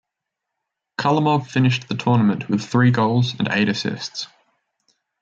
[0.97, 4.25] Kharlamov finished the tournament with three goals and eight assists.